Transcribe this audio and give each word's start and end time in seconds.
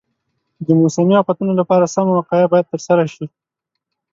د 0.65 0.67
موسمي 0.81 1.15
افتونو 1.19 1.53
لپاره 1.61 1.91
سمه 1.95 2.13
وقایه 2.17 2.47
باید 2.51 2.69
ترسره 2.71 3.05
شي. 3.13 3.25